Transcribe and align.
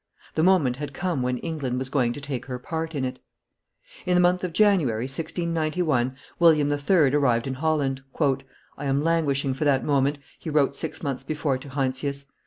The 0.33 0.41
moment 0.41 0.77
had 0.77 0.95
come 0.95 1.21
when 1.21 1.37
England 1.37 1.77
was 1.77 1.89
going 1.89 2.11
to 2.13 2.19
take 2.19 2.47
her 2.47 2.57
part 2.57 2.95
in 2.95 3.05
it. 3.05 3.19
In 4.03 4.15
the 4.15 4.19
month 4.21 4.43
of 4.43 4.51
January, 4.51 5.03
1691, 5.03 6.15
William 6.39 6.71
III. 6.71 7.13
arrived 7.13 7.45
in 7.45 7.53
Holland. 7.53 8.01
"I 8.79 8.87
am 8.87 9.03
languishing 9.03 9.53
for 9.53 9.65
that 9.65 9.85
moment," 9.85 10.17
he 10.39 10.49
wrote 10.49 10.75
six 10.75 11.03
months 11.03 11.21
before 11.21 11.59
to 11.59 11.69
Heinsius. 11.69 12.25